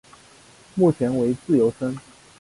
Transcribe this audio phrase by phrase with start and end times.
[0.75, 1.95] 目前为自由身。